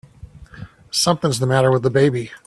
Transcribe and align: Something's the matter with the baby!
Something's 0.89 1.37
the 1.37 1.45
matter 1.45 1.69
with 1.71 1.83
the 1.83 1.91
baby! 1.91 2.31